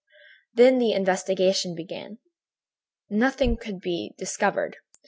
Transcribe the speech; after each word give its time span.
"Then 0.55 0.79
the 0.79 0.93
investigation 0.93 1.75
began. 1.75 2.17
Nothing 3.07 3.55
could 3.55 3.79
be 3.79 4.15
discovered. 4.17 4.77